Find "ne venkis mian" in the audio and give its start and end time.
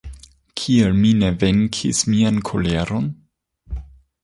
1.19-2.41